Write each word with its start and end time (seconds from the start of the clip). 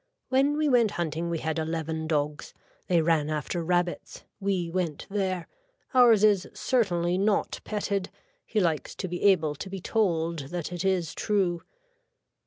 When 0.29 0.57
we 0.57 0.67
went 0.67 0.89
hunting 0.97 1.29
we 1.29 1.37
had 1.37 1.59
eleven 1.59 2.07
dogs. 2.07 2.55
They 2.87 3.03
ran 3.03 3.29
after 3.29 3.63
rabbits. 3.63 4.23
We 4.39 4.67
went 4.71 5.05
there. 5.11 5.47
Ours 5.93 6.23
is 6.23 6.49
certainly 6.55 7.19
not 7.19 7.59
petted. 7.65 8.09
He 8.43 8.59
likes 8.59 8.95
to 8.95 9.07
be 9.07 9.21
able 9.21 9.53
to 9.53 9.69
be 9.69 9.79
told 9.79 10.39
that 10.49 10.71
it 10.73 10.83
is 10.83 11.13
true. 11.13 11.61